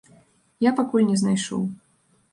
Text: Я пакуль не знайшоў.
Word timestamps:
Я 0.67 0.71
пакуль 0.79 1.05
не 1.11 1.17
знайшоў. 1.23 1.63